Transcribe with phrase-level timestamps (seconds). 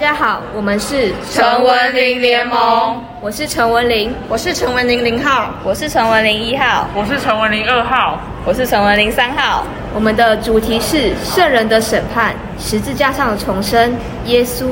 [0.00, 9.62] 家好，我们是陈文玲联盟，我是陈文玲，我是陈文玲零号，我是陈文玲一号，我是陈文玲二号，我是陈文玲三号。
[9.92, 14.68] 我们的主题是圣人的审判，十字架上的重生，耶稣。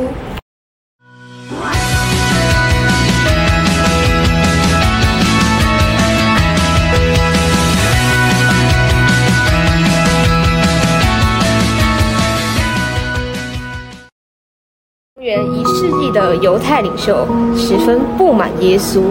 [15.34, 19.02] 一世纪的犹太领袖十分不满耶稣，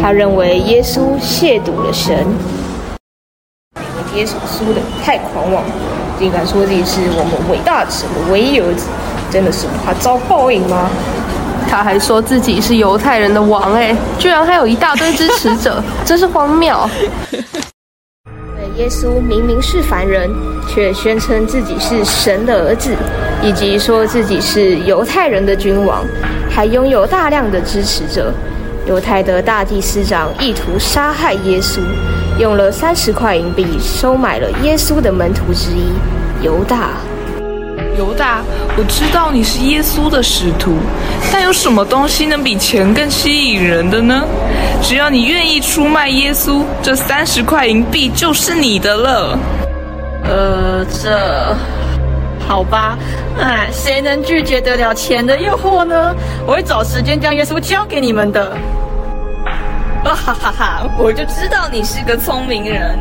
[0.00, 2.14] 他认为耶稣亵渎了神。
[4.14, 5.62] 耶稣输的太狂妄，
[6.18, 8.88] 竟敢说自己是我们伟大的神的唯一儿子，
[9.30, 10.88] 真的是不怕遭报应吗？
[11.70, 16.74] 他还说自己是犹太人的王，哎，居然还有一大堆支持者， 真是荒谬。
[18.78, 20.30] 耶稣明明是凡人，
[20.68, 22.94] 却宣称自己是神的儿子，
[23.42, 26.04] 以及说自己是犹太人的君王，
[26.48, 28.32] 还拥有大量的支持者。
[28.86, 31.80] 犹太的大祭司长意图杀害耶稣，
[32.38, 35.90] 用了三十块银币收买了耶稣的门徒之一
[36.40, 36.92] 犹大。
[37.98, 38.42] 犹大，
[38.76, 40.76] 我知道你是耶稣的使徒，
[41.32, 44.22] 但有什么东西能比钱更吸引人的呢？
[44.80, 49.38] 只要你愿意出卖耶稣，这三十块银币就是你的了。
[50.22, 51.56] 呃，这
[52.46, 52.96] 好吧，
[53.40, 56.14] 哎，谁能拒绝得了钱的诱惑呢？
[56.46, 58.56] 我会找时间将耶稣交给你们的。
[60.04, 60.82] 哈哈哈！
[60.96, 62.96] 我就知道你是个聪明人。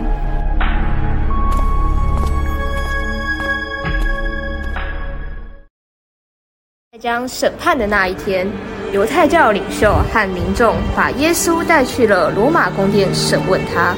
[7.00, 8.48] 将审判的那一天，
[8.92, 13.96] 犹太教领袖和民众把耶稣带去了罗马宫殿审问他，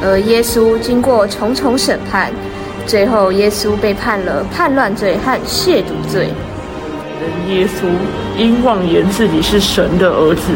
[0.00, 2.32] 而耶稣经过重重审判，
[2.86, 6.28] 最后耶稣被判了叛乱罪和亵渎罪。
[7.20, 7.88] 人耶稣
[8.38, 10.52] 因妄言自己是神的儿子，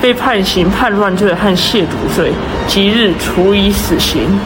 [0.00, 2.32] 被判刑叛乱罪和亵渎罪，
[2.66, 4.38] 即日处以死刑。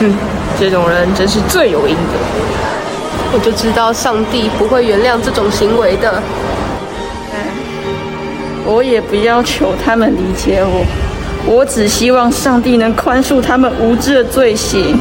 [0.00, 0.12] 哼，
[0.58, 2.52] 这种人真是罪有应得。
[3.34, 6.22] 我就知道上帝不会原谅这种行为的。
[8.64, 10.86] 我也不要求他们理解我，
[11.46, 14.98] 我只希望上帝能宽恕他们无知的罪行。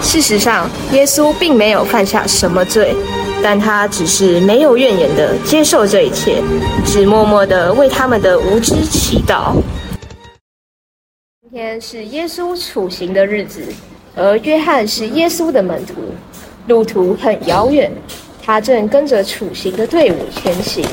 [0.00, 2.94] 事实上，耶稣并没有犯下什么罪，
[3.42, 6.42] 但他只是没有怨言的接受这一切，
[6.84, 9.54] 只默默的为他们的无知祈祷。
[11.40, 13.62] 今天是耶稣处刑的日子，
[14.14, 15.94] 而约翰是耶稣的门徒。
[16.66, 17.90] 路途很遥远，
[18.42, 20.86] 他正跟着处刑的队伍前行。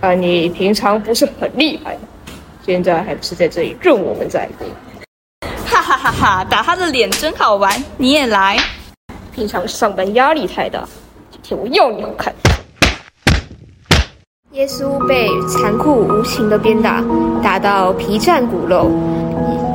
[0.00, 1.98] 啊，你平常不是很厉害，
[2.64, 4.66] 现在还不是在这里任我们宰割？
[5.66, 6.44] 哈哈哈哈！
[6.44, 8.56] 打他的脸真好玩，你也来。
[9.34, 10.86] 平常上班压力太大，
[11.30, 12.32] 今天我要你好看。
[14.52, 17.02] 耶稣被残酷无情的鞭打，
[17.42, 18.88] 打到皮绽骨肉。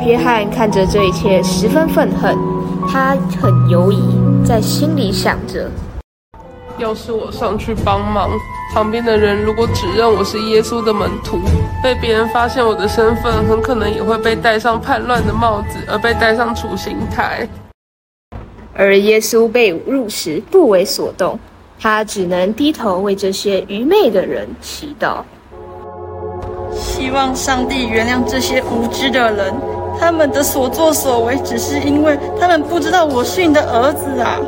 [0.05, 2.37] 约翰看着这一切，十分愤恨。
[2.89, 4.01] 他很犹疑，
[4.45, 5.69] 在心里想着：
[6.77, 8.29] 要是我上去帮忙，
[8.73, 11.37] 旁边的人如果指认我是耶稣的门徒，
[11.83, 17.47] 被别人发现我的身份，很可能也会被戴上叛乱的帽子，而被带上处刑台。
[18.73, 21.37] 而耶稣被侮辱时不为所动，
[21.77, 25.17] 他只能低头为这些愚昧的人祈祷，
[26.73, 29.53] 希望上帝原谅这些无知的人。
[29.99, 34.39] 他们的所作所为，只是因为他们不知道我是你的儿子啊！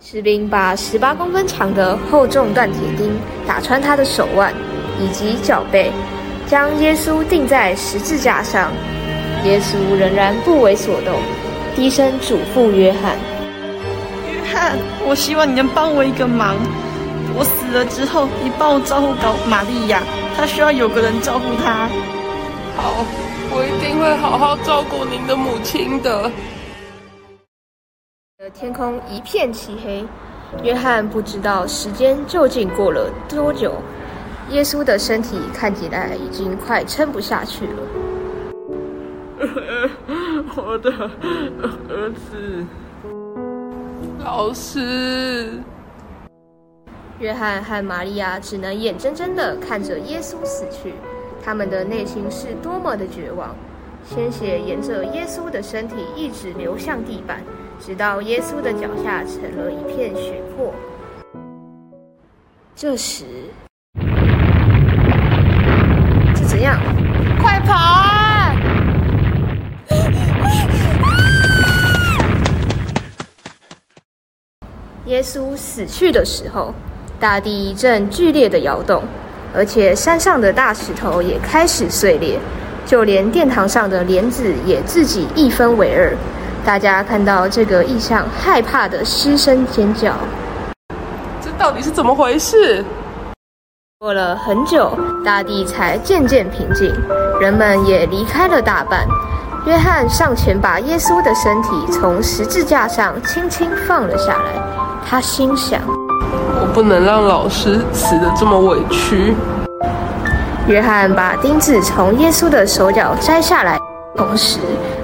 [0.00, 4.52] 士兵把十八公分长的厚重锻铁钉打穿他的手腕
[5.00, 5.90] 以及脚背，
[6.46, 8.70] 将耶稣钉在十字架上。
[9.44, 11.14] 耶稣仍然不为所动，
[11.74, 13.16] 低声嘱咐约翰
[14.32, 16.56] ：“约翰，我希望你能帮我一个忙。
[17.34, 20.02] 我死了之后，你帮我照顾搞玛利亚，
[20.36, 21.88] 她需要有个人照顾她。”
[23.04, 23.04] 好。
[23.50, 26.30] 我一定会好好照顾您的母亲的。
[28.52, 30.04] 天空一片漆黑，
[30.62, 33.74] 约翰不知道时间究竟过了多久。
[34.50, 37.82] 耶稣的身体看起来已经快撑不下去了。
[40.56, 42.66] 我的儿子，
[44.24, 45.60] 老师。
[47.18, 50.94] 约翰和玛利亚只能眼睁睁的看着耶稣死去。
[51.48, 53.56] 他们的内心是多么的绝望，
[54.04, 57.40] 鲜血沿着耶稣的身体一直流向地板，
[57.80, 60.74] 直到耶稣的脚下成了一片血泊。
[62.76, 63.24] 这时，
[66.34, 66.78] 这怎样？
[67.40, 68.54] 快跑！
[75.06, 76.74] 耶稣死去的时候，
[77.18, 79.02] 大地一阵剧烈的摇动。
[79.58, 82.38] 而且山上的大石头也开始碎裂，
[82.86, 86.16] 就连殿堂上的帘子也自己一分为二。
[86.64, 90.14] 大家看到这个异象，害怕的失声尖叫。
[91.42, 92.84] 这到底是怎么回事？
[93.98, 96.94] 过了很久，大地才渐渐平静，
[97.40, 99.04] 人们也离开了大半。
[99.66, 105.02] 约翰上前把耶稣的身体从十字架上轻轻放了下来。
[105.04, 105.80] 他心想：
[106.60, 109.34] 我不能让老师死得这么委屈。
[110.66, 113.78] 约翰把钉子从耶稣的手脚摘下来，
[114.16, 114.58] 同时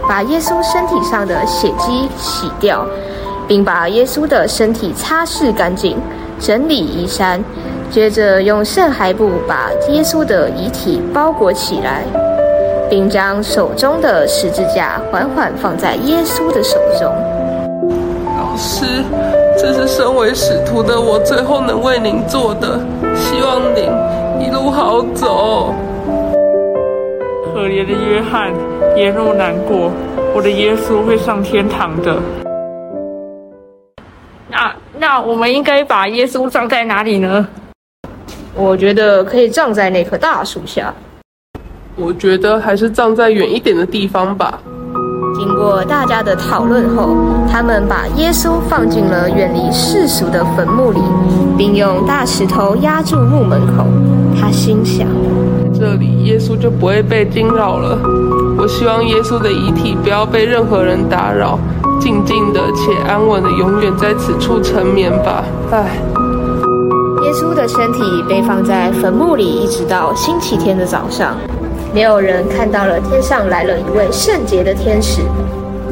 [0.08, 2.84] 把耶稣身体上的血迹洗掉，
[3.48, 5.96] 并把耶稣的身体擦拭干净，
[6.38, 7.42] 整理衣衫，
[7.90, 12.02] 接着用圣骸布把耶稣的遗体包裹起来，
[12.90, 17.10] 并将手中的十字架缓缓放在耶稣的手中。
[18.36, 19.02] 老师。
[19.64, 22.78] 这是身为使徒的我最后能为您做的，
[23.16, 23.84] 希望您
[24.46, 25.74] 一路好走。
[27.46, 28.52] 可怜的约翰，
[28.94, 29.90] 别那么难过，
[30.34, 32.20] 我的耶稣会上天堂的。
[34.50, 37.48] 那那我们应该把耶稣葬在哪里呢？
[38.54, 40.92] 我觉得可以葬在那棵大树下。
[41.96, 44.60] 我觉得还是葬在远一点的地方吧。
[45.44, 47.14] 经过大家的讨论后，
[47.52, 50.98] 他们把耶稣放进了远离世俗的坟墓里，
[51.58, 53.84] 并用大石头压住墓门口。
[54.40, 55.06] 他心想：
[55.78, 57.98] 这里耶稣就不会被惊扰了。
[58.56, 61.58] 我希望耶稣的遗体不要被任何人打扰，
[62.00, 65.44] 静静的且安稳的永远在此处沉眠吧。
[65.72, 65.98] 唉。
[67.22, 71.36] 耶稣的身体被放在坟墓里，一直到星期天的早上。
[71.94, 75.22] 没有人看到了天上来了一位圣洁的天使，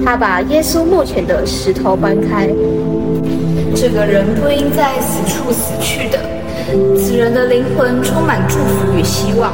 [0.04, 2.48] 他把耶稣墓前的石头搬开。
[3.72, 6.18] 这个人不应在此处死去的，
[6.96, 9.52] 此人的灵魂充满祝福与希望。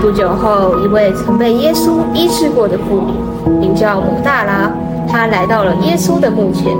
[0.00, 4.72] 不久后，一位曾被耶稣医治过的妇女，名叫母大拉，
[5.06, 6.74] 她来到了耶稣的墓前。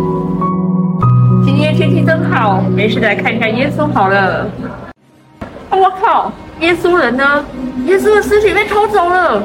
[1.45, 4.49] 今天天气真好，没事来看一下耶稣好了。
[5.71, 6.33] 我靠！
[6.63, 7.45] 耶稣人呢？
[7.87, 9.43] 耶稣的尸体被偷走了，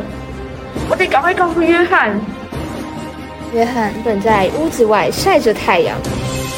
[0.88, 2.16] 我得赶快告诉约翰。
[3.54, 5.98] 约翰正在屋子外晒着太阳，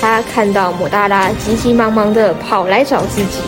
[0.02, 3.40] 他看到抹大拉急急忙忙地跑来找自己。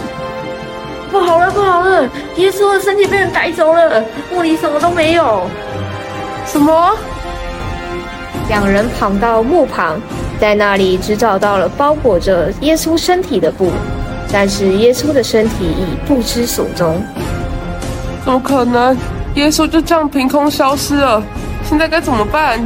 [1.11, 2.09] 不好了，不好了！
[2.37, 5.45] 耶稣的身体被人带走了，墓里什么都没有。
[6.45, 6.97] 什么？
[8.47, 9.99] 两人跑到墓旁，
[10.39, 13.69] 在那里只找到了包裹着耶稣身体的布。
[14.33, 17.01] 但是耶稣的身体已不知所踪，
[18.23, 18.95] 怎么可能？
[19.35, 21.21] 耶稣就这样凭空消失了？
[21.63, 22.59] 现在该怎么办？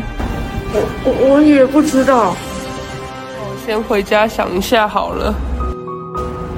[0.73, 2.35] 我我我也不知道。
[3.39, 5.33] 我先回家想一下好了。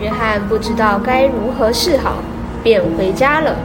[0.01, 2.15] 约翰不知道该如何是好，
[2.63, 3.55] 便回家了。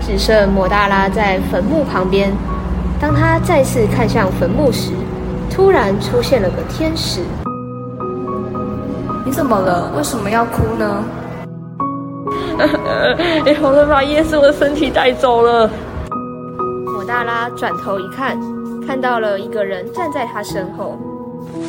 [0.00, 2.32] 只剩摩大拉在坟墓旁边。
[3.00, 4.92] 当他再次看向坟墓时，
[5.50, 7.20] 突然出现了个天使。
[9.26, 9.90] 你怎么了？
[9.96, 11.02] 为什么要哭呢？
[13.44, 15.68] 有人把耶稣的身体带走了。
[16.86, 18.38] 摩大拉转头一看，
[18.86, 20.96] 看到了一个人站在他身后，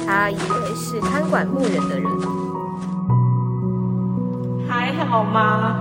[0.06, 2.06] 他以为是看管牧人的人。
[4.70, 5.76] 还好吗？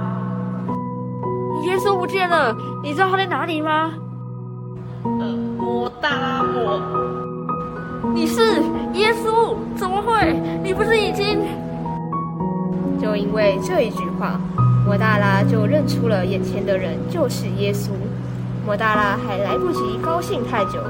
[1.66, 3.92] 耶稣不见了，你知道他在哪里吗？
[5.04, 5.26] 呃，
[5.58, 6.80] 摩大拉，我，
[8.14, 8.40] 你是
[8.94, 9.54] 耶稣？
[9.76, 10.34] 怎么会？
[10.64, 11.38] 你不是已经……
[13.00, 14.40] 就因为这一句话，
[14.86, 17.90] 摩大拉就认出了眼前的人就是耶稣。
[18.64, 20.80] 摩大拉还来不及高兴太久，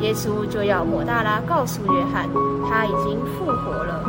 [0.00, 2.28] 耶稣就要摩大拉告诉约翰，
[2.68, 4.00] 他已经复活了。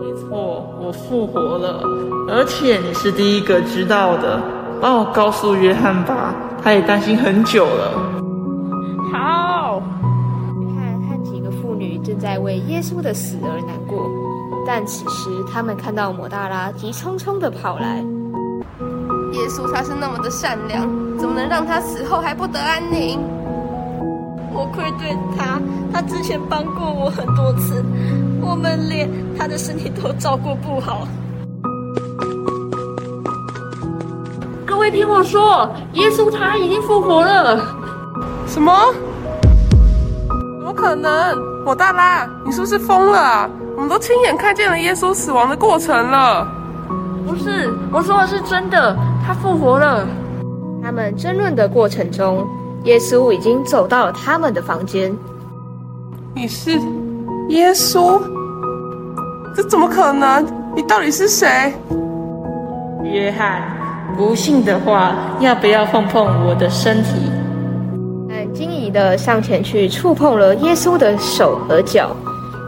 [0.00, 1.84] 没错，我复活了，
[2.28, 4.40] 而且你是第一个知道的。
[4.80, 7.92] 帮我告诉约翰吧，他也担心很久了。
[9.12, 9.80] 好。
[10.58, 14.21] 约翰和几个妇女正在为耶稣的死而难过。
[14.66, 18.04] 但此时，他们看到抹大拉急匆匆地跑来。
[19.32, 20.82] 耶稣他是那么的善良，
[21.18, 23.18] 怎么能让他死后还不得安宁？
[24.52, 25.58] 我愧对他，
[25.92, 27.84] 他之前帮过我很多次，
[28.40, 31.08] 我们连他的身体都照顾不好。
[34.66, 37.58] 各位听我说，耶稣他已经复活了。
[38.46, 38.72] 什么？
[40.28, 41.36] 怎么可能？
[41.64, 43.50] 抹大拉，你是不是疯了啊？
[43.76, 46.46] 我们都亲眼看见了耶稣死亡的过程了。
[47.26, 50.06] 不是，我说的是真的，他复活了。
[50.82, 52.46] 他们争论的过程中，
[52.84, 55.14] 耶稣已经走到了他们的房间。
[56.34, 56.72] 你是
[57.48, 58.20] 耶稣？
[59.54, 60.44] 这怎么可能？
[60.74, 61.72] 你到底是谁？
[63.04, 63.62] 约翰，
[64.16, 67.10] 不信的话，要不要碰碰我的身体？
[68.28, 72.16] 很惊疑的上前去触碰了耶稣的手和脚，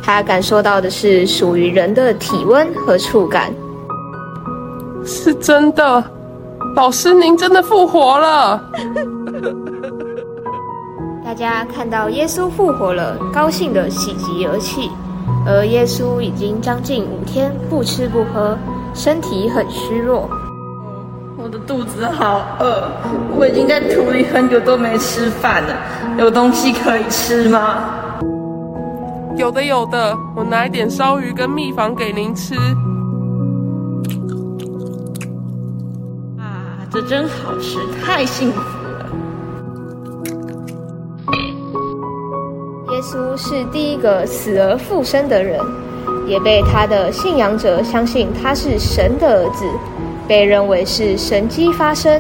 [0.04, 3.50] 他感受到的是属于人的体温和触感。
[5.02, 6.04] 是真的，
[6.76, 8.62] 老师，您真的复活了！
[11.24, 14.90] 大家看到耶稣复活了，高兴的喜极而泣。
[15.46, 18.56] 而耶稣已经将近五天不吃不喝，
[18.94, 20.28] 身体很虚弱。
[21.36, 22.90] 我的肚子好饿，
[23.38, 25.74] 我已经在土里很久都没吃饭了，
[26.18, 28.03] 有东西可以吃吗？
[29.36, 32.54] 有的，有的，我拿一点烧鱼跟蜜房给您吃。
[36.38, 39.06] 啊，这真好吃，太幸福了！
[42.92, 45.60] 耶稣是第一个死而复生的人，
[46.28, 49.66] 也被他的信仰者相信他是神的儿子。
[50.26, 52.18] 被认为是神迹发生，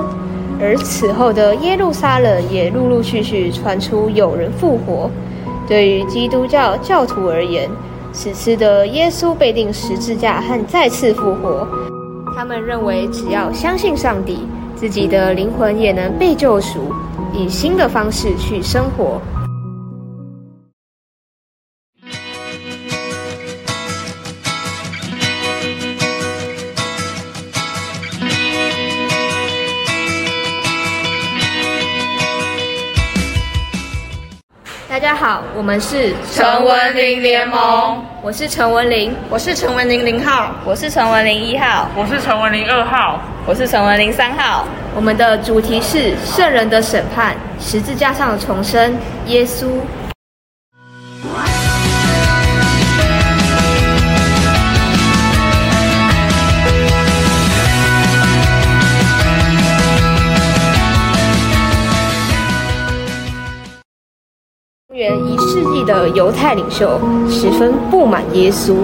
[0.60, 5.08] 而此后的耶路撒冷也陆陆续续传出有人复活。
[5.66, 7.70] 对于基督教教徒而言，
[8.12, 11.66] 此次的耶稣被钉十字架和再次复活，
[12.36, 16.92] 他们认为只要相信上帝，自己的灵魂也能被救赎，
[17.32, 19.20] 以新的方式去生活。
[35.56, 44.66] 我们是陈文玲联盟，我是陈文玲，我是陈文玲零号，我是陈文玲一号，我是陈文玲二号，我是陈文玲三号。
[44.96, 48.96] 我们的主题是圣人的审判，十字架上的重生，
[49.26, 49.66] 耶稣。
[64.94, 68.76] 公元一世纪的犹太领袖十分不满耶稣，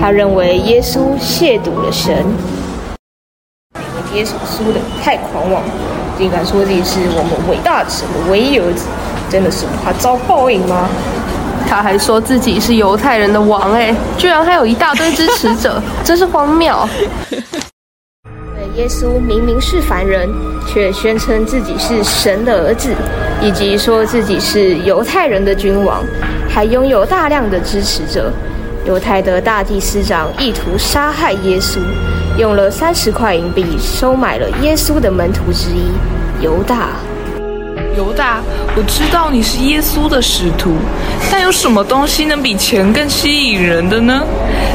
[0.00, 2.24] 他认为耶稣亵渎了神。
[4.14, 5.62] 耶稣输的太狂妄，
[6.16, 8.86] 竟敢说自己是我们伟大的神的唯一儿子，
[9.28, 10.88] 真的是怕遭报应吗？
[11.68, 16.74] 他还说自己是犹太人的王，哎，居然还有一大堆支持者， 真是荒谬。
[18.76, 20.26] 耶稣明明是凡人，
[20.66, 22.94] 却宣称自己是神的儿子，
[23.42, 26.02] 以及说自己是犹太人的君王，
[26.48, 28.30] 还拥有大量的支持者。
[28.86, 31.78] 犹太的大祭司长意图杀害耶稣，
[32.38, 35.90] 用了三十块银币收买了耶稣的门徒之一
[36.42, 36.88] 犹大。
[37.96, 38.40] 犹大，
[38.76, 40.76] 我知道你是耶稣的使徒，
[41.30, 44.22] 但有什么东西能比钱更吸引人的呢？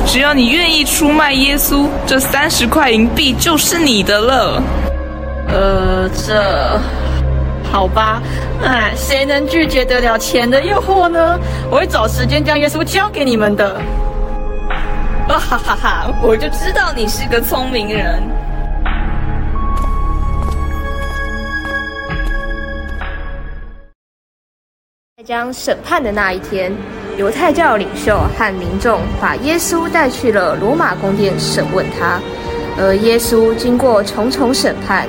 [0.06, 4.62] 只要你愿意出卖耶稣，这三十块银币就是你的了。
[5.48, 6.80] 呃，这
[7.72, 8.22] 好吧，
[8.64, 11.40] 哎，谁能拒绝得了钱的诱惑呢？
[11.70, 13.80] 我会找时间将耶稣交给你们的。
[15.28, 16.06] 哈哈哈哈！
[16.22, 18.22] 我就知道你是个聪明人。
[25.18, 26.72] 在将审判的那一天，
[27.18, 32.20] 犹太教领袖和民众把耶稣带去了罗马宫殿审问他，
[32.78, 35.08] 而耶稣经过重重审判，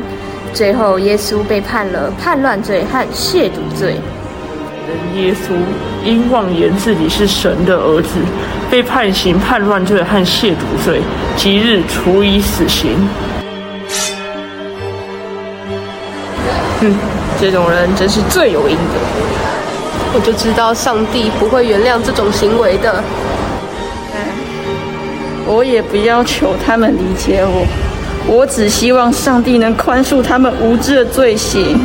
[0.53, 3.97] 最后耶稣被判了叛乱罪和亵渎罪。
[4.89, 5.53] 人耶稣
[6.05, 8.11] 因妄言自己是神的儿子，
[8.71, 11.01] 被判刑叛乱罪和亵渎罪，
[11.37, 13.09] 即日处以死刑。
[16.81, 16.95] 哼，
[17.41, 18.95] 这种人真是罪有应得。
[20.15, 23.03] 我就知道上帝不会原谅这种行为的。
[25.49, 27.67] 我也不要求他们理解我，
[28.29, 31.79] 我只希望上帝能宽恕他们无知的罪行。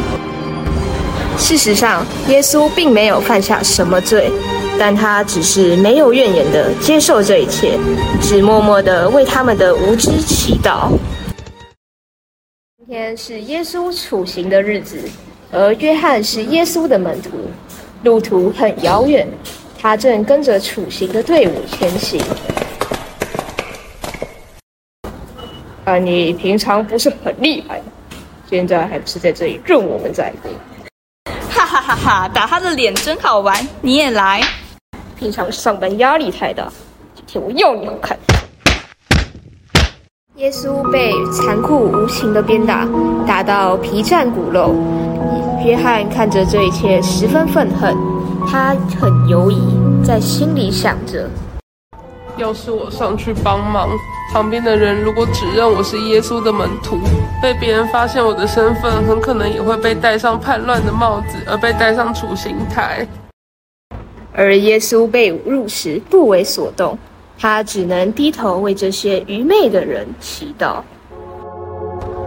[1.38, 4.32] 事实上，耶稣并没有犯下什么罪，
[4.80, 7.78] 但他只是没有怨言的接受这一切，
[8.20, 10.90] 只默默的为他们的无知祈祷。
[12.78, 14.98] 今天是耶稣处刑的日子，
[15.52, 17.30] 而约翰是耶稣的门徒。
[18.04, 19.28] 路途很遥远，
[19.80, 22.20] 他正跟着处刑的队伍前行。
[25.92, 27.82] 啊，你平常不是很厉害，
[28.50, 30.50] 现在还不是在这里任我们宰割？
[31.50, 32.30] 哈哈哈哈！
[32.34, 34.42] 打他的脸真好玩，你也来。
[35.20, 36.72] 平常上班压力太大，
[37.14, 38.18] 今天我要你好看。
[40.38, 42.88] 耶稣被残酷无情的鞭打，
[43.28, 44.74] 打到皮绽骨肉。
[45.66, 47.94] 约翰看着这一切，十分愤恨，
[48.50, 49.60] 他很犹疑，
[50.06, 51.30] 在心里想着：
[52.42, 53.88] 要是我上去帮忙，
[54.34, 56.98] 旁边的人如果指认我是耶稣的门徒，
[57.40, 63.08] 被别人发现我的身份，很可能也会被戴上叛乱的帽子，而被带上处刑台。
[64.34, 66.98] 而耶稣被侮辱时不为所动，
[67.38, 70.78] 他只能低头为这些愚昧的人祈祷。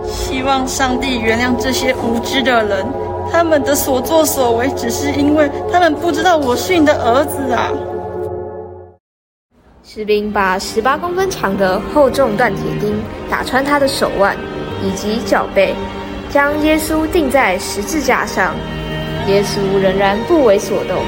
[0.06, 2.86] 希望上帝原谅这些无知的人，
[3.32, 7.72] 他们的所作所为只是因为他们不知道我是你的儿子啊！
[9.86, 12.94] 士兵把十八公分长的厚重锻铁钉
[13.30, 14.34] 打穿他的手腕
[14.82, 15.74] 以及脚背，
[16.30, 18.54] 将耶稣钉在十字架上。
[19.28, 21.04] 耶稣仍然不为所动，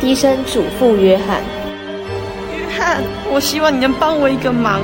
[0.00, 1.40] 低声嘱咐约翰
[2.58, 3.00] ：“约翰，
[3.32, 4.80] 我希望你能帮我一个忙。”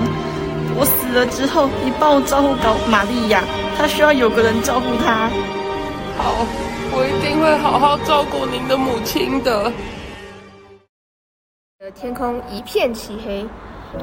[0.78, 3.42] 我死了之后，你帮我照顾搞玛利亚，
[3.76, 5.28] 她需要有个人照顾她。
[6.16, 6.46] 好，
[6.92, 9.70] 我一定会好好照顾您的母亲的。
[11.90, 13.44] 天空一片漆黑，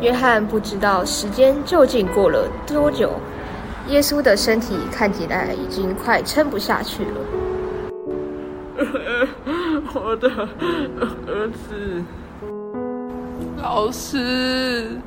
[0.02, 3.14] 约翰不知道时间究竟过了多久。
[3.88, 7.22] 耶稣的身体看起来已经快撑不下去了。
[9.94, 10.30] 我的
[11.26, 12.04] 儿子，
[13.62, 14.98] 老师。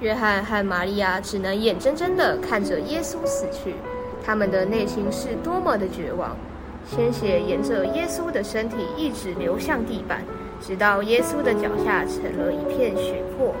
[0.00, 3.76] 约翰和玛利亚只能眼睁睁地看着耶稣死去，
[4.24, 6.36] 他们的内心是多么的绝望。
[6.84, 10.22] 鲜血沿着耶稣的身体一直流向地板，
[10.64, 13.52] 直到耶稣的脚下成了一片血泊。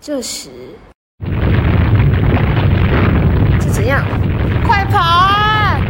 [0.00, 0.50] 这时，
[3.60, 4.04] 是怎样？
[4.66, 5.80] 快跑啊！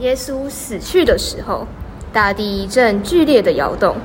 [0.00, 1.64] 耶稣死去的时候。
[2.12, 3.96] 大地一阵剧烈的摇动，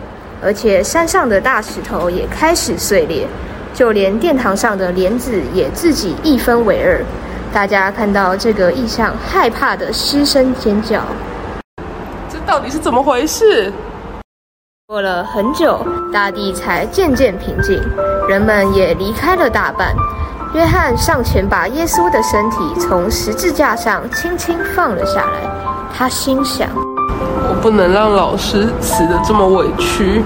[0.44, 3.28] 而且山上的大石头也开始碎裂，
[3.72, 7.04] 就连殿堂上的帘子也自己一分为二。
[7.52, 11.02] 大家看到这个异象，害怕的失声尖叫。
[12.30, 13.74] 这到底是怎么回事？
[14.88, 17.82] 过了很久，大地才渐渐平静，
[18.28, 19.96] 人们也离开了大半。
[20.54, 25.50] 约翰上前把耶稣的身体从十字架上轻轻放了下来，
[25.96, 26.70] 他心想。
[26.76, 30.24] 我不能让老师死得这么委屈。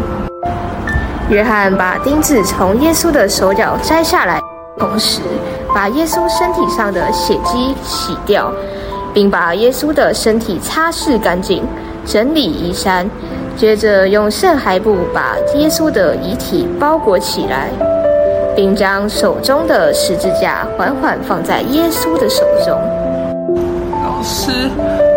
[1.29, 4.39] 约翰把钉子从耶稣的手脚摘下来，
[4.83, 5.21] 同时
[5.73, 8.51] 把耶稣身体上的血迹洗掉，
[9.13, 11.63] 并把耶稣的身体擦拭干净，
[12.05, 13.09] 整理衣衫，
[13.55, 17.69] 接着用圣骸布把耶稣的遗体包裹起来，
[18.57, 22.77] 并将手中的十字架缓缓放在耶稣的手中。
[24.03, 24.51] 老师。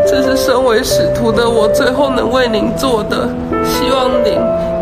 [0.08, 3.28] 这是身为使徒的我最后能为您做的，
[3.64, 4.38] 希望您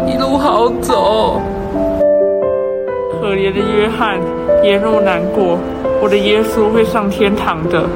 [0.07, 1.41] 一路好走。
[3.25, 4.21] 可怜的约翰，
[4.61, 5.59] 别那么难过，
[6.03, 7.89] 我的耶稣会上天堂的。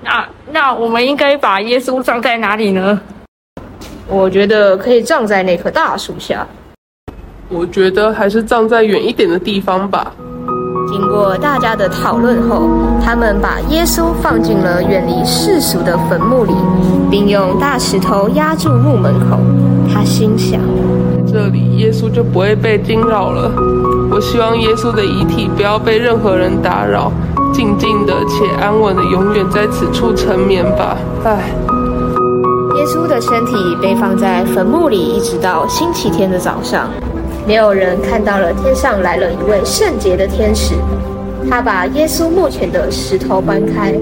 [0.00, 3.00] 那那我们应该把耶稣葬在哪里呢？
[4.06, 6.46] 我觉得可以葬在那棵大树下。
[7.48, 10.12] 我觉得还是葬在远一点的地方吧。
[10.88, 12.68] 经过大家的讨论后，
[13.04, 16.54] 他们把耶稣放进了远离世俗的坟墓里，
[17.10, 19.36] 并用大石头压住墓门口。
[19.92, 20.60] 他心想：
[21.32, 23.52] 这里耶稣就不会被惊扰了。
[24.10, 27.12] 我希望耶稣的遗体不要被任何人打扰，
[27.52, 30.96] 静静的且安稳的永远在此处沉眠吧。
[31.24, 31.38] 唉。
[32.76, 36.90] 耶稣的身体被放在坟墓里，一直到星期天的早上。
[37.46, 40.74] 没有人看到了天上来了一位圣洁的天使，
[41.48, 43.94] 他把耶稣墓前的石头搬开。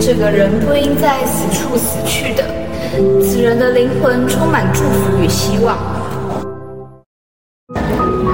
[0.00, 2.42] 这个人不应在此处死去的，
[3.22, 5.76] 此人的灵魂充满祝福与希望。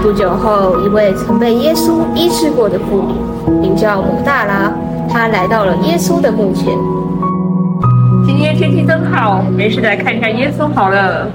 [0.07, 4.73] 不久后，一位曾被耶稣医治过的妇女，名叫姆大拉，
[5.13, 6.79] 她来到了耶稣的墓前。
[8.25, 11.29] 今天天气真好，没事来看一下耶稣好了。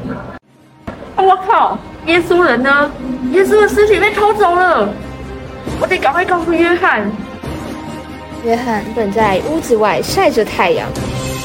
[1.17, 1.77] 我靠！
[2.05, 2.89] 耶稣人呢？
[3.33, 4.87] 耶稣的尸体被偷走了，
[5.81, 7.01] 我得赶快告诉约翰。
[8.45, 10.87] 约翰正在屋子外晒着太阳，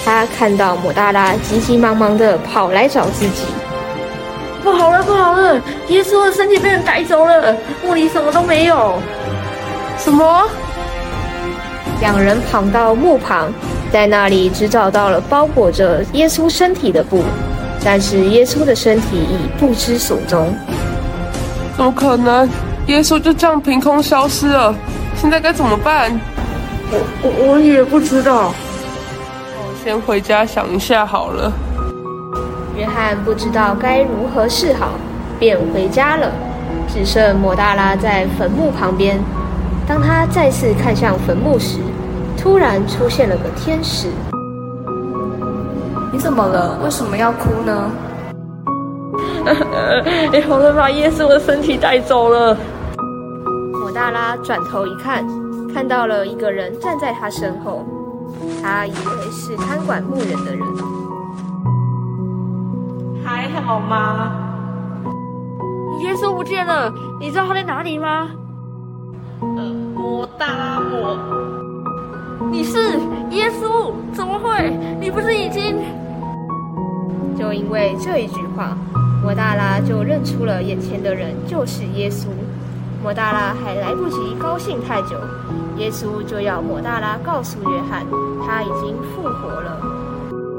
[0.05, 3.47] 他看到姆大拉急急忙忙地跑来找自己。
[4.67, 5.63] 不好了，不好了！
[5.87, 8.99] 耶稣的身体被人带走了，墓里什么都没有。
[9.97, 10.43] 什么？
[12.01, 13.53] 两人跑到墓旁，
[13.93, 17.23] 在那里只找到了包裹着耶稣身体的布。
[17.85, 20.53] 但是耶稣的身体已不知所踪，
[21.77, 22.51] 怎么可能？
[22.89, 24.75] 耶稣就这样凭空消失了？
[25.15, 26.11] 现在该怎么办？
[26.91, 28.53] 我我我也不知道。
[29.59, 31.53] 我先回家想一下好了。
[32.77, 34.91] 约翰不知道该如何是好，
[35.39, 36.31] 便回家了。
[36.89, 39.19] 只剩摩大拉在坟墓旁边。
[39.89, 41.79] 当他再次看向坟墓时，
[42.37, 44.09] 突然出现了个天使。
[46.13, 46.79] 你怎么了？
[46.85, 47.91] 为什么要哭呢？
[50.33, 52.57] 有人把耶稣的身体带走了。
[53.81, 55.25] 抹大拉转头一看，
[55.73, 57.85] 看到了一个人站在他身后，
[58.63, 60.96] 他以为是看管牧人的人。
[63.37, 64.33] 还好吗？
[66.01, 68.29] 耶稣不见了，你知道他在哪里吗？
[69.41, 69.63] 呃，
[69.95, 71.19] 抹大拉我，
[72.51, 72.99] 你是
[73.31, 73.93] 耶稣？
[74.13, 74.73] 怎么会？
[74.99, 75.77] 你不是已经……
[77.39, 78.75] 就因为这一句话，
[79.23, 82.29] 摩大拉就认出了眼前的人就是耶稣。
[83.03, 85.15] 摩大拉还来不及高兴太久，
[85.77, 88.07] 耶稣就要摩大拉告诉约翰，
[88.47, 89.79] 他已经复活了。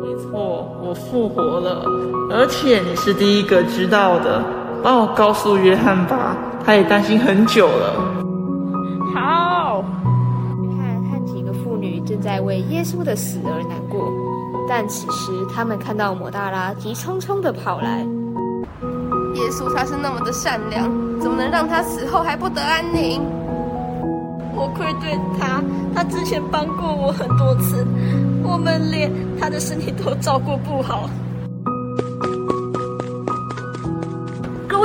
[0.04, 1.84] 没错，我复活了，
[2.30, 4.44] 而且你是第一个知道的。
[4.84, 7.96] 帮我告诉约翰吧，他也担心很久了。
[9.14, 9.84] 好。
[10.62, 14.08] 约翰和几个妇女正在为耶稣的死而难过，
[14.70, 18.06] 但此时他们看到摩大拉急匆匆的跑来。
[19.34, 20.84] 耶稣他是那么的善良，
[21.20, 23.22] 怎么能让他死后还不得安宁？
[24.56, 25.62] 我愧对他，
[25.94, 27.86] 他之前帮过我很多次，
[28.44, 31.10] 我们连他的身体都照顾不好。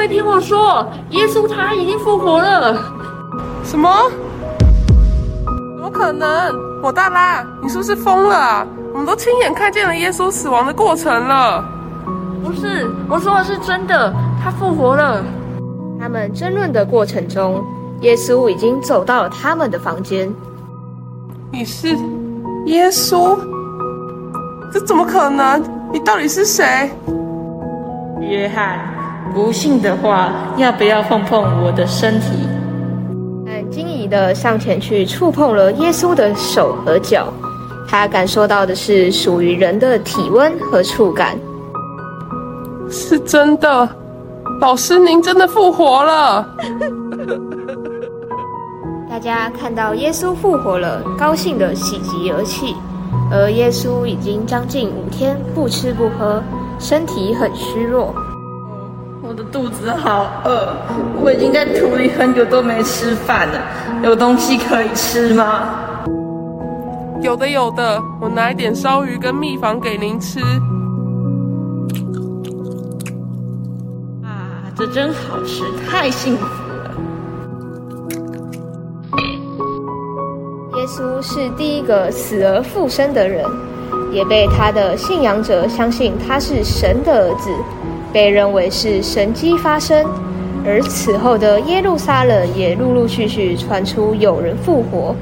[0.03, 2.77] 位听我说，耶稣他已经复活了。
[3.63, 3.89] 什么？
[5.47, 6.29] 怎么可能？
[6.83, 8.67] 我大拉，你是不是疯了啊？
[8.93, 11.65] 我们都亲眼看见了耶稣死亡的过程了。
[12.43, 14.13] 不是，我说的是真的，
[14.43, 15.25] 他复活了。
[16.01, 17.65] 他们争论的过程中，
[18.01, 20.29] 耶稣已经走到了他们的房间。
[21.53, 21.97] 你是
[22.67, 23.39] 耶稣？
[24.73, 25.63] 这怎么可能？
[25.93, 26.91] 你到底是谁？
[28.21, 28.92] 约翰，
[29.35, 32.27] 不信的话，要不要碰碰我的身体？
[33.47, 37.33] 很惊疑的上前去触碰了耶稣的手和脚，
[37.89, 41.39] 他感受到的是属于人的体温和触感。
[42.91, 43.89] 是真的，
[44.61, 46.47] 老师，您真的复活了！
[49.09, 52.75] 大家看到耶稣复活了，高兴的喜极而泣。
[53.31, 56.43] 而耶稣已经将近五天不吃不喝，
[56.79, 58.15] 身体很虚弱。
[59.33, 60.77] 我的肚子好饿，
[61.25, 63.59] 我已经在土里很久都没吃饭了，
[64.05, 65.71] 有东西可以吃吗？
[67.23, 70.39] 有的，有的，我拿一点烧鱼跟蜜房给您吃。
[74.23, 76.91] 啊，这真好吃，太幸福了！
[80.77, 83.47] 耶稣是第一个死而复生的人，
[84.13, 87.51] 也被他的信仰者相信他是神的儿子，
[88.13, 90.05] 被认为是神迹发生。
[90.65, 95.15] 而此后的耶路撒冷也陆陆续续传出有人复活。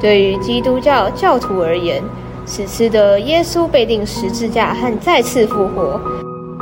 [0.00, 2.02] 对于基督教教徒而言，
[2.44, 6.00] 此次的耶稣被钉十字架和再次复活，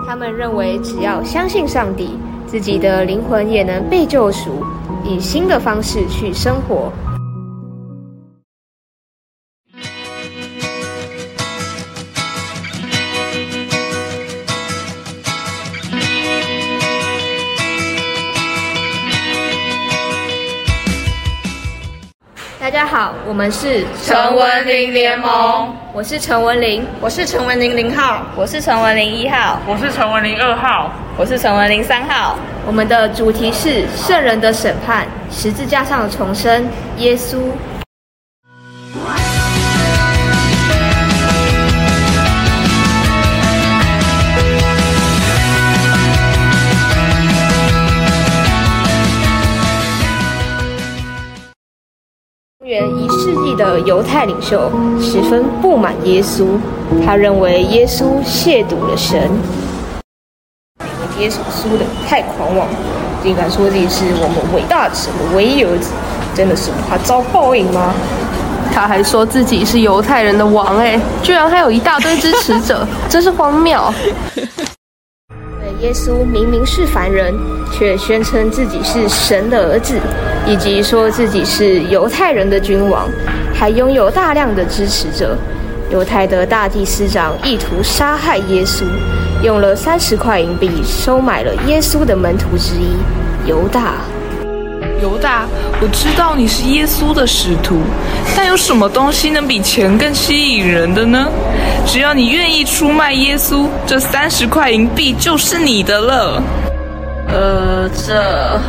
[0.07, 4.63] 他们认为只要相信上帝，自己的灵魂也能被救赎，
[5.05, 6.93] 以新的方式去生活。
[23.29, 32.39] 我们是陈文玲联盟，我是陈文玲，我是陈文玲零号，我是陈文玲一号，我是陈文玲二号，我是陈文玲三号。
[32.67, 37.37] 我们的主题是圣人的审判，十字架上的重生，耶稣。
[52.61, 54.71] 公元一世纪的犹太领袖
[55.01, 56.47] 十分不满耶稣，
[57.05, 59.31] 他认为耶稣亵渎了神。
[61.19, 62.69] 耶稣输的太狂妄，
[63.23, 65.91] 竟敢说自己是我们伟大的神的唯一儿子，
[66.35, 67.93] 真的是怕遭报应吗？
[68.73, 73.93] 他还说自己是犹太人的王，哎，居然还有一大堆支持者， 真是荒谬。
[75.81, 77.35] 耶稣明明是凡人，
[77.73, 79.99] 却宣称自己是神的儿子，
[80.49, 83.07] 以及说自己是犹太人的君王，
[83.55, 85.37] 还拥有大量的支持者。
[85.91, 88.85] 犹太的大祭司长意图杀害耶稣，
[89.43, 92.97] 用了三十块银币收买了耶稣的门徒之一
[93.47, 93.95] 犹大。
[95.03, 95.47] 犹大，
[95.81, 97.77] 我知道你是耶稣的使徒，
[98.37, 101.29] 但有什么东西能比钱更吸引人的呢？
[101.87, 106.43] 只要你愿意出卖耶稣，这三十块银币就是你的了。
[107.29, 108.61] 呃，这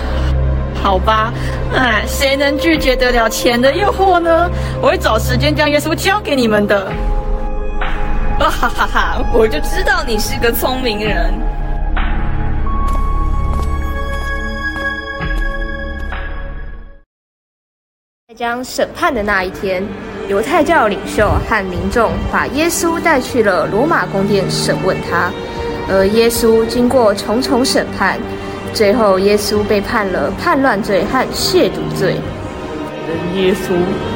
[0.81, 1.31] 好吧，
[1.75, 4.49] 哎，谁能拒绝得了钱的诱惑呢？
[4.81, 6.91] 我会找时间将耶稣交给你们的。
[8.39, 9.21] 哈哈哈！
[9.33, 11.33] 我就知道你是个聪明人。
[18.29, 19.83] 在将审判的那一天，
[20.29, 25.29] 犹太教领袖和民众把耶稣带去了罗马宫殿审问他，
[25.89, 28.17] 而耶稣经过重重审判，
[28.73, 32.15] 最后耶稣被判了叛乱罪和亵渎罪。
[33.07, 33.73] 人耶稣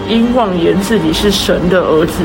[0.07, 2.23] 因妄言自己是神的儿子，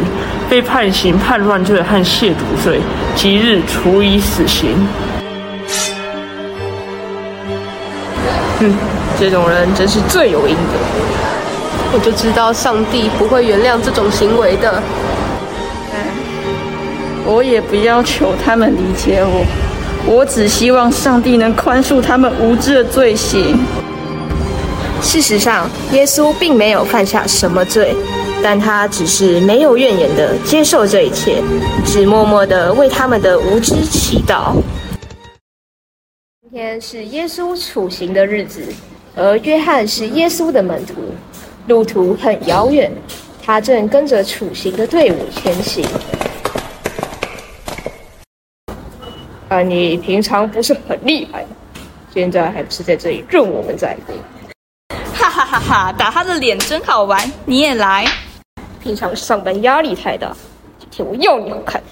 [0.50, 2.80] 被判刑叛乱罪和亵渎罪，
[3.14, 4.86] 即日处以死刑。
[8.60, 8.74] 嗯，
[9.18, 10.78] 这种人真是罪有应得。
[11.90, 14.82] 我就知道上帝不会原谅这种行为的。
[17.24, 19.44] 我也不要求他们理解我，
[20.10, 23.58] 我只希望上帝能宽恕他们无知的罪行。
[25.02, 27.94] 事实上，耶稣并没有犯下什么罪，
[28.42, 31.42] 但他只是没有怨言的接受这一切，
[31.84, 34.54] 只默默的为他们的无知祈祷。
[36.40, 38.62] 今天是耶稣处刑的日子，
[39.14, 40.94] 而约翰是耶稣的门徒，
[41.66, 42.90] 路途很遥远，
[43.44, 45.84] 他正跟着处刑的队伍前行。
[49.48, 51.48] 啊，你平常不是很厉害吗？
[52.12, 54.12] 现在还不是在这里任我们宰割？
[55.14, 55.92] 哈哈哈哈！
[55.92, 58.04] 打他的脸真好玩，你也来。
[58.82, 60.36] 平常上班压力太大，
[60.78, 61.82] 今天我要你好看。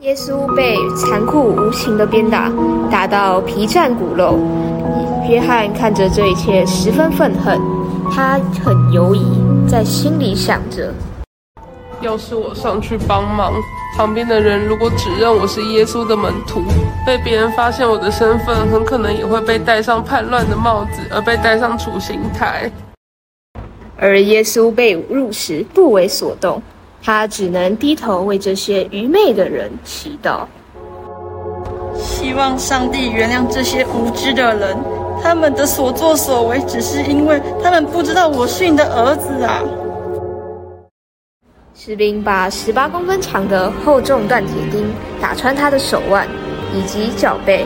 [0.00, 2.52] 耶稣被残酷无情的鞭打，
[2.90, 4.38] 打到皮绽骨肉。
[5.28, 7.60] 约翰看着这一切，十分愤恨，
[8.14, 9.22] 他很犹疑，
[9.66, 10.92] 在心里想着：
[12.00, 13.52] 要是我上去帮忙，
[13.96, 16.62] 旁边的人如果指认我是耶稣的门徒，
[17.04, 22.70] 被别人发现我的身份，很可能也会被戴上叛乱的帽子，而被戴上处刑台。
[23.96, 26.62] 而耶稣被侮辱时不为所动，
[27.02, 30.46] 他只能低头为这些愚昧的人祈祷。
[31.96, 34.76] 希望上帝原谅这些无知的人，
[35.20, 39.64] 他们的所作所为只是因为他们不知道我是你的儿子啊！
[41.88, 44.84] 士兵把十八公分长的厚重断铁钉
[45.22, 46.28] 打穿他的手腕
[46.74, 47.64] 以及脚背，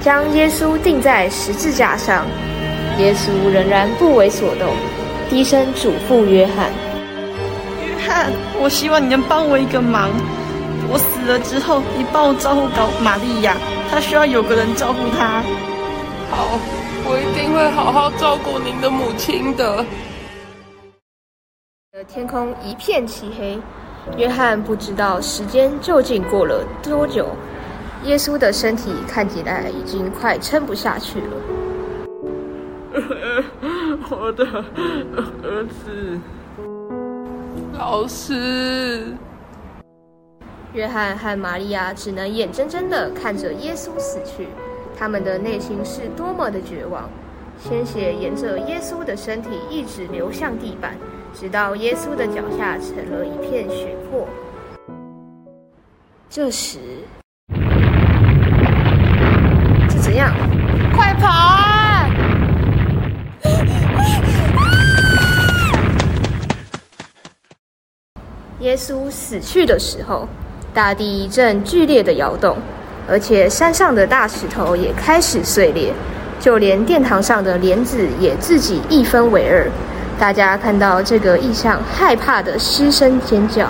[0.00, 2.24] 将耶稣钉在十字架上。
[2.98, 4.70] 耶稣仍然不为所动，
[5.28, 6.70] 低声嘱咐约翰
[7.84, 10.08] ：“约翰，我希望你能帮我一个忙。
[10.90, 13.54] 我死了之后，你帮我照顾搞玛利亚，
[13.90, 15.42] 她需要有个人照顾她。”
[16.32, 16.58] 好，
[17.04, 19.84] 我一定会好好照顾您的母亲的。
[22.08, 23.60] 天空一片漆黑，
[24.16, 27.26] 约翰不知道时间究竟过了多久。
[28.04, 31.36] 耶稣的身体看起来已经快撑不下去了。
[34.08, 34.46] 我的
[35.42, 36.18] 儿子，
[37.78, 39.12] 老师。
[40.72, 44.48] 约翰和玛利亚只能眼睁睁地看着耶稣死去，
[44.98, 47.06] 他们的内心是多么的绝望。
[47.58, 50.96] 鲜血沿着耶稣的身体一直流向地板，
[51.40, 54.26] 直到耶稣的脚下成了一片血泊。
[56.28, 56.80] 这时，
[59.88, 60.34] 是怎样？
[60.96, 62.10] 快跑啊！
[68.58, 70.26] 耶稣死去的时候，
[70.74, 72.56] 大地一阵剧烈的摇动，
[73.08, 75.92] 而且山上的大石头也开始碎裂，
[76.40, 79.70] 就连殿堂上的帘子也自己一分为二。
[80.18, 83.68] 大家看到这个异象，害怕的失声尖叫。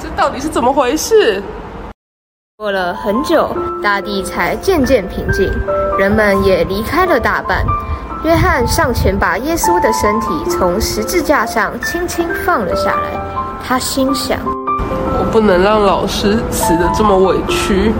[0.00, 1.40] 这到底是怎么回事？
[2.56, 5.48] 过了很久，大地才渐渐平静，
[5.96, 7.64] 人们也离开了大半。
[8.24, 13.20] 约翰上前把耶稣的身体从十字架上轻轻放了下来，
[13.64, 17.92] 他心想：我不能让老师死得这么委屈。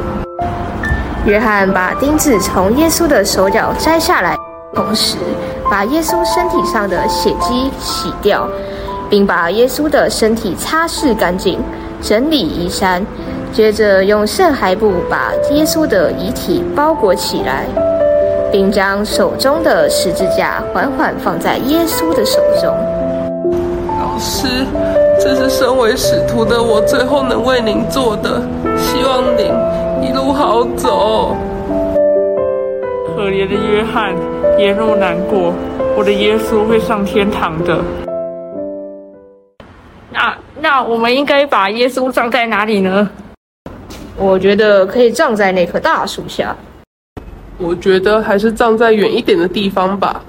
[1.24, 4.37] 约翰把钉子从耶稣的手脚摘下来，
[4.74, 5.18] 同时
[5.72, 8.46] 把耶稣身体上的血迹洗掉，
[9.08, 11.58] 并把耶稣的身体擦拭干净，
[12.02, 13.02] 整理衣衫，
[13.54, 17.64] 接着用圣骸布把耶稣的遗体包裹起来，
[18.52, 22.68] 并将手中的十字架缓缓放在耶稣的手中。
[23.98, 24.66] 老师，
[25.18, 28.42] 这是身为使徒的我最后能为您做的，
[28.76, 29.46] 希望您
[30.06, 31.35] 一路好走。
[33.22, 34.12] 可怜的约翰，
[34.56, 35.54] 别那么难过，
[35.96, 37.78] 我的耶稣会上天堂的。
[40.11, 43.08] 那那我们应该把耶稣葬在哪里呢？
[44.16, 46.56] 我觉得可以葬在那棵大树下。
[47.58, 50.20] 我觉得还是葬在远一点的地方吧。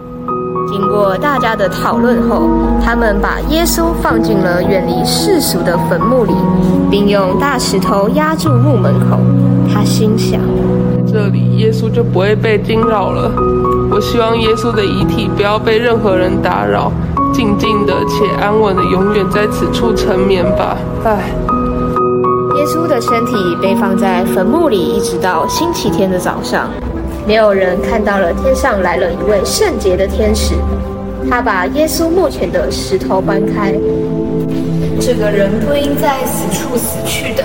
[0.68, 2.48] 经过大家的讨论后，
[2.86, 6.34] 他们把耶稣放进了远离世俗的坟墓里，
[6.92, 9.18] 并用大石头压住墓门口。
[9.74, 10.40] 他心想：
[11.06, 13.32] 这里耶稣就不会被惊扰了。
[13.92, 16.92] 我希望耶稣的遗体不要被任何人打扰，
[17.34, 20.78] 静静的且安稳的永远在此处沉眠吧。
[21.06, 21.32] 唉。
[22.56, 26.70] 耶稣的身体被放在坟墓里，一直到星期天的早上。
[27.28, 30.56] 没有人看到了天上来了一位圣洁的天使，
[31.30, 33.74] 他把耶稣墓前的石头搬开。
[35.00, 37.44] 这个人不应在此处死去的，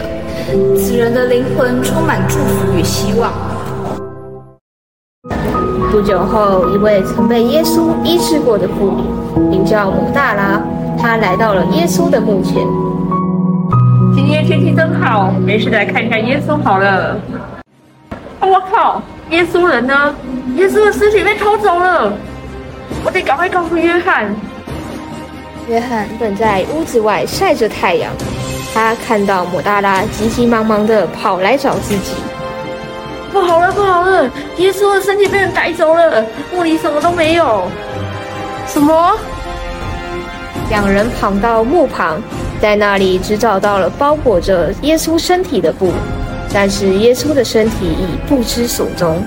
[0.77, 3.33] 此人的灵魂充满祝福与希望。
[5.99, 10.63] 不久后，一位曾被耶稣医治过的妇女，名叫母大拉，
[10.97, 12.65] 她来到了耶稣的墓前。
[14.15, 17.19] 今天天气真好，没事来看看耶稣好了。
[18.41, 19.03] 我靠！
[19.31, 20.15] 耶稣人呢？
[20.55, 22.13] 耶稣的尸体被偷走了，
[23.05, 24.33] 我得赶快告诉约翰。
[25.69, 28.13] 约翰正在屋子外晒着太阳，
[28.73, 32.13] 他看到抹大拉急急忙忙的跑来找自己。
[33.33, 34.25] 不好了，不好了！
[34.57, 37.69] 耶稣的身体被人带走了，墓里什么都没有。
[38.67, 39.17] 什么？
[40.71, 42.21] 两人跑到墓旁，
[42.61, 45.93] 在那里只找到了包裹着耶稣身体的布。
[46.53, 49.23] 但是耶稣的身体已不知所踪，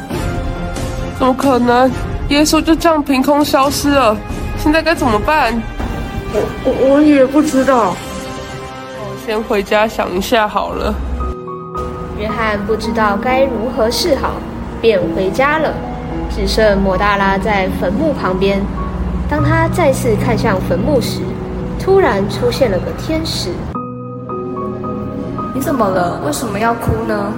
[1.20, 1.90] 怎么可能？
[2.30, 4.18] 耶稣就这样凭空消失了？
[4.58, 5.54] 现在该怎么办？
[6.34, 7.96] 我我我也不知道。
[9.00, 10.94] 我先回家想一下好了。
[12.22, 14.34] 约翰不知道该如何是好，
[14.80, 15.74] 便回家了。
[16.30, 18.62] 只剩摩大拉在坟墓旁边。
[19.28, 21.22] 当他再次看向坟墓时，
[21.80, 23.50] 突然出现了个天使。
[25.56, 26.22] 你怎么了？
[26.24, 27.34] 为什么要哭呢？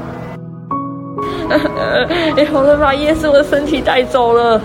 [2.35, 4.59] 有人把耶稣的身体带走了。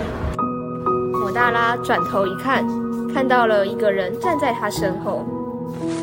[1.13, 2.67] 莫大拉转头一看，
[3.13, 5.25] 看到了一个人站在他身后，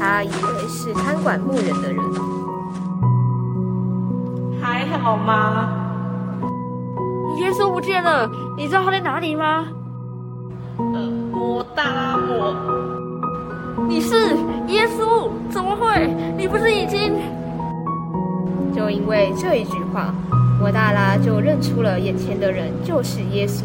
[0.01, 2.03] 他以为是看管墓人的人。
[4.85, 5.71] 还好吗？
[7.39, 9.65] 耶稣不见了，你知道他在哪里吗？
[10.77, 11.01] 呃，
[11.33, 12.55] 抹大拉，我。
[13.89, 14.37] 你是
[14.67, 15.31] 耶稣？
[15.49, 16.15] 怎么会？
[16.37, 17.15] 你不是已经……
[18.75, 20.13] 就因为这一句话，
[20.61, 23.65] 摩大拉就认出了眼前的人就是耶稣。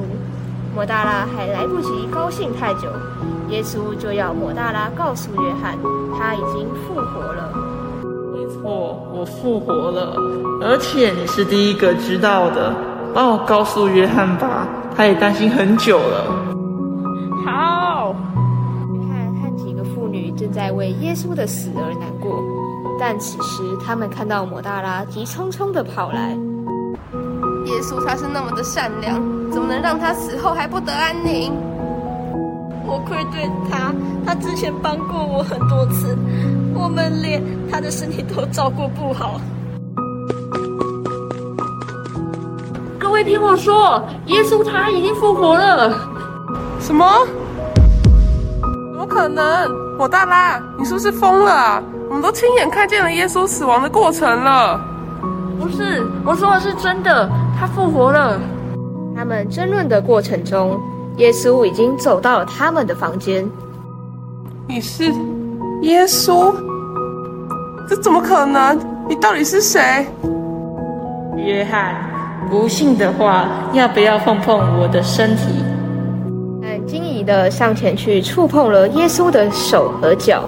[0.74, 2.88] 摩大拉还来不及高兴太久，
[3.50, 5.78] 耶稣就要摩大拉告诉约翰，
[6.18, 7.71] 他已经复活了。
[8.62, 10.16] 没错，我复活了，
[10.62, 12.74] 而且你是第一个知道的。
[13.14, 16.26] 帮我告诉约翰吧，他也担心很久了。
[17.46, 18.16] 好。
[18.94, 22.42] 约翰和几个妇女正在为耶稣的死而难过。
[23.00, 26.30] 但此时，他们看到抹大拉急匆匆地跑来。
[27.66, 29.20] 耶稣他是那么的善良，
[29.52, 31.52] 怎么能让他死后还不得安宁？
[32.86, 33.94] 我愧对他，
[34.26, 36.18] 他之前帮过我很多次，
[36.82, 39.40] 我们连他的身体都照顾不好。
[43.00, 45.94] 各位听我说，耶稣他已经复活了。
[46.80, 47.06] 什么？
[48.62, 49.70] 怎么可能？
[49.96, 51.84] 抹大拉，你是不是疯了啊？
[52.10, 54.82] 我们都亲眼看见了耶稣死亡的过程了。
[55.60, 58.40] 不是，我说的是真的，他复活了。
[59.16, 60.82] 他们争论的过程中，
[61.18, 63.48] 耶稣已经走到了他们的房间。
[64.68, 65.14] 你是
[65.84, 66.52] 耶稣？
[67.92, 68.80] 这怎么可能？
[69.10, 70.08] 你到底是谁？
[71.36, 71.94] 约翰，
[72.50, 75.44] 不信的话，要不要碰碰我的身体？
[76.64, 80.48] 很惊疑的上前去触碰了耶稣的手和脚。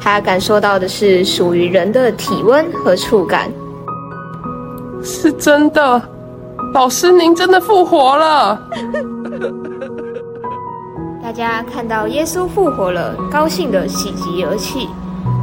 [0.00, 3.52] 他感受到的是属于人的体温和触感，
[5.02, 6.00] 是真的。
[6.72, 8.58] 老师，您真的复活了！
[11.22, 14.88] 大家看到耶稣复活了，高兴的喜极而泣。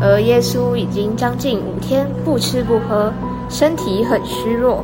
[0.02, 3.12] 而耶稣已经将近五天不吃不喝，
[3.50, 4.84] 身体很虚弱。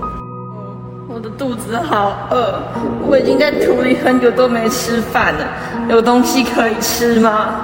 [1.08, 2.62] 我的肚子好饿，
[3.08, 5.46] 我已经在土里很久都没吃饭了。
[5.90, 7.56] 有东西可以吃吗？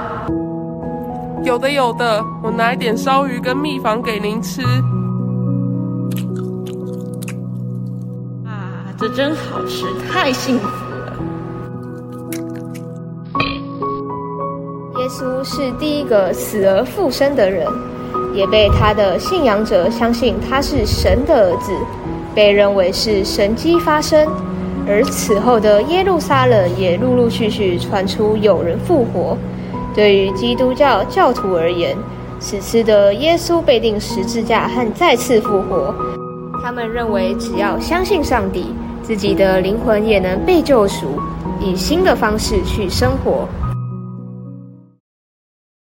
[1.44, 4.62] 有的有的，我拿一点烧鱼跟蜜房给您吃。
[8.46, 10.68] 啊，这真好吃，太幸福
[15.08, 17.66] 耶稣是第一个死而复生的人，
[18.34, 21.72] 也被他的信仰者相信他是神的儿子，
[22.36, 24.28] 被认为是神迹发生。
[24.86, 29.38] 而此后的耶路撒冷也陆陆续续传出有人复活。
[29.95, 31.95] 对于基督教教徒而言，
[32.38, 35.95] 此次的耶稣被钉十字架和再次复活，
[36.62, 41.18] 他们认为只要相信上帝，自己的灵魂也能被救赎。
[41.62, 43.47] 以新的方式去生活。